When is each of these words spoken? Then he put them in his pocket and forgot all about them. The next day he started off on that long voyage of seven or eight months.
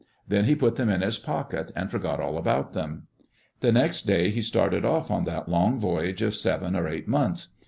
Then 0.27 0.45
he 0.45 0.55
put 0.55 0.77
them 0.77 0.89
in 0.89 1.01
his 1.01 1.19
pocket 1.19 1.71
and 1.75 1.91
forgot 1.91 2.19
all 2.19 2.35
about 2.39 2.73
them. 2.73 3.05
The 3.59 3.71
next 3.71 4.07
day 4.07 4.31
he 4.31 4.41
started 4.41 4.83
off 4.83 5.11
on 5.11 5.25
that 5.25 5.47
long 5.47 5.77
voyage 5.79 6.23
of 6.23 6.33
seven 6.33 6.75
or 6.75 6.87
eight 6.87 7.07
months. 7.07 7.49